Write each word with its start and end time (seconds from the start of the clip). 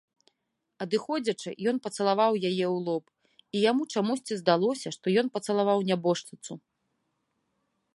Адыходзячы, 0.85 1.49
ён 1.71 1.75
пацалаваў 1.85 2.33
яе 2.41 2.51
ў 2.75 2.77
лоб, 2.89 3.03
і 3.45 3.57
яму 3.69 3.83
чамусьці 3.95 4.33
здалося, 4.41 4.87
што 4.97 5.05
ён 5.25 5.31
пацалаваў 5.37 5.89
нябожчыцу. 5.93 6.53